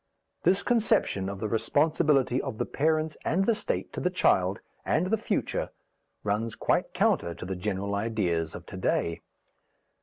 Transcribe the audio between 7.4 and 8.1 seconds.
the general